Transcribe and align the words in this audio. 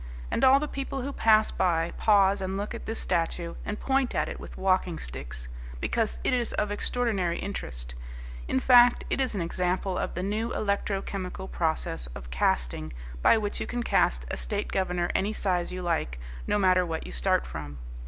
And 0.31 0.43
all 0.43 0.59
the 0.59 0.67
people 0.67 1.03
who 1.03 1.13
pass 1.13 1.51
by 1.51 1.91
pause 1.95 2.41
and 2.41 2.57
look 2.57 2.73
at 2.73 2.87
this 2.87 2.97
statue 2.99 3.53
and 3.63 3.79
point 3.79 4.15
at 4.15 4.27
it 4.27 4.39
with 4.39 4.57
walking 4.57 4.97
sticks, 4.97 5.47
because 5.79 6.17
it 6.23 6.33
is 6.33 6.53
of 6.53 6.71
extraordinary 6.71 7.37
interest; 7.37 7.93
in 8.47 8.59
fact, 8.59 9.03
it 9.11 9.21
is 9.21 9.35
an 9.35 9.41
example 9.41 9.99
of 9.99 10.15
the 10.15 10.23
new 10.23 10.51
electro 10.55 11.03
chemical 11.03 11.47
process 11.47 12.07
of 12.15 12.31
casting 12.31 12.91
by 13.21 13.37
which 13.37 13.61
you 13.61 13.67
can 13.67 13.83
cast 13.83 14.25
a 14.31 14.37
state 14.37 14.69
governor 14.71 15.11
any 15.13 15.33
size 15.33 15.71
you 15.71 15.83
like, 15.83 16.19
no 16.47 16.57
matter 16.57 16.83
what 16.83 17.05
you 17.05 17.11
start 17.11 17.45
from. 17.45 17.77